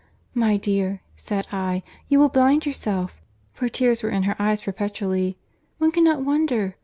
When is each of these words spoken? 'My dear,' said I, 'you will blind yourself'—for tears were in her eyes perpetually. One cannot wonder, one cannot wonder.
'My 0.33 0.57
dear,' 0.57 1.03
said 1.15 1.45
I, 1.51 1.83
'you 2.07 2.17
will 2.17 2.29
blind 2.29 2.65
yourself'—for 2.65 3.69
tears 3.69 4.01
were 4.01 4.09
in 4.09 4.23
her 4.23 4.35
eyes 4.41 4.61
perpetually. 4.63 5.37
One 5.77 5.91
cannot 5.91 6.23
wonder, 6.23 6.23
one 6.23 6.25
cannot 6.25 6.25
wonder. 6.59 6.75